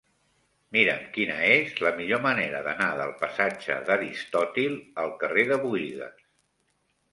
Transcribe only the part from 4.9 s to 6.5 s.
al carrer de Buïgas.